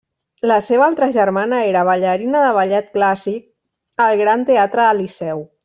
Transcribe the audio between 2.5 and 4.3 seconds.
ballet clàssic al